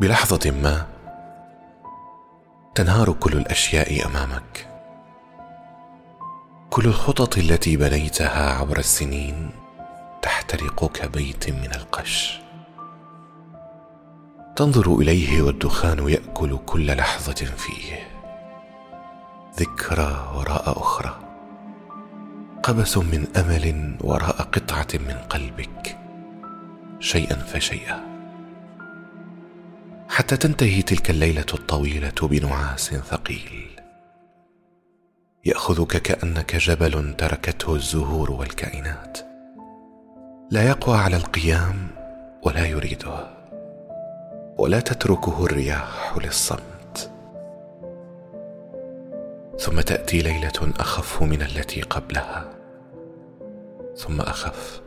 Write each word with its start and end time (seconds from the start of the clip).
بلحظة 0.00 0.50
ما 0.50 0.86
تنهار 2.74 3.12
كل 3.12 3.32
الأشياء 3.32 4.06
أمامك. 4.06 4.68
كل 6.70 6.84
الخطط 6.84 7.38
التي 7.38 7.76
بنيتها 7.76 8.58
عبر 8.58 8.78
السنين 8.78 9.50
تحترق 10.22 10.92
كبيت 10.92 11.50
من 11.50 11.74
القش. 11.74 12.40
تنظر 14.56 14.94
إليه 14.94 15.42
والدخان 15.42 16.08
يأكل 16.08 16.58
كل 16.66 16.96
لحظة 16.96 17.44
فيه. 17.44 18.08
ذكرى 19.56 20.32
وراء 20.36 20.80
أخرى. 20.80 21.18
قبس 22.62 22.98
من 22.98 23.26
أمل 23.36 23.96
وراء 24.00 24.42
قطعة 24.42 24.88
من 24.94 25.16
قلبك. 25.30 25.98
شيئا 27.00 27.36
فشيئا. 27.36 28.09
حتى 30.20 30.36
تنتهي 30.36 30.82
تلك 30.82 31.10
الليلة 31.10 31.46
الطويلة 31.54 32.12
بنعاس 32.22 32.94
ثقيل. 32.94 33.80
يأخذك 35.44 35.96
كأنك 36.02 36.56
جبل 36.56 37.14
تركته 37.16 37.74
الزهور 37.74 38.30
والكائنات. 38.30 39.18
لا 40.50 40.68
يقوى 40.68 40.96
على 40.96 41.16
القيام 41.16 41.88
ولا 42.42 42.66
يريده 42.66 43.28
ولا 44.58 44.80
تتركه 44.80 45.44
الرياح 45.44 46.18
للصمت. 46.18 47.10
ثم 49.58 49.80
تأتي 49.80 50.22
ليلة 50.22 50.72
أخف 50.80 51.22
من 51.22 51.42
التي 51.42 51.82
قبلها 51.82 52.44
ثم 53.96 54.20
أخف 54.20 54.82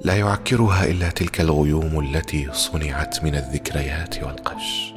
لا 0.00 0.18
يعكرها 0.18 0.84
إلا 0.84 1.10
تلك 1.10 1.40
الغيوم 1.40 2.00
التي 2.00 2.52
صنعت 2.52 3.24
من 3.24 3.34
الذكريات 3.34 4.22
والقش. 4.22 4.94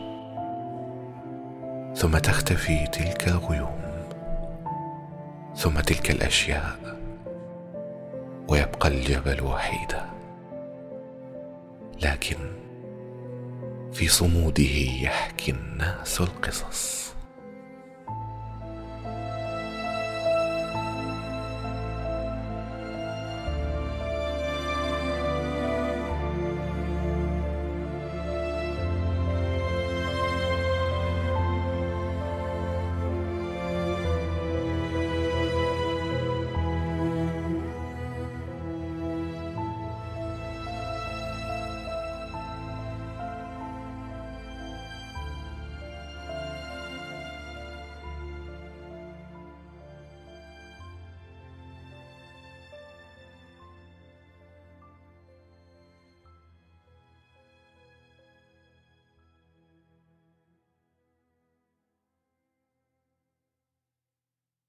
ثم 1.96 2.18
تختفي 2.18 2.88
تلك 2.88 3.28
الغيوم. 3.28 3.82
ثم 5.56 5.80
تلك 5.80 6.12
الأشياء. 6.12 6.76
ويبقى 8.48 8.90
الجبل 8.90 9.44
وحيدا. 9.44 10.06
لكن 12.02 12.38
في 13.94 14.08
صموده 14.08 14.64
يحكي 15.02 15.52
الناس 15.52 16.22
القصص. 16.22 17.15